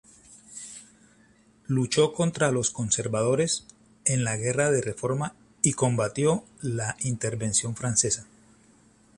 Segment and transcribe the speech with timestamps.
[1.67, 3.67] Luchó contra los "conservadores"
[4.05, 8.25] en la Guerra de Reforma y combatió la Intervención francesa.